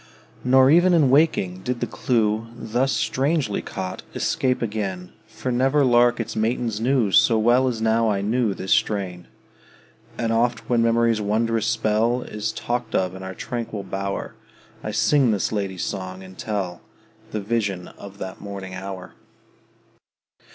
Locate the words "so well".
7.11-7.67